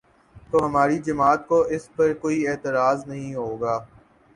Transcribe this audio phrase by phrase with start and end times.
[0.49, 3.77] تو ہماری جماعت کو اس پر کوئی اعتراض نہیں ہو گا۔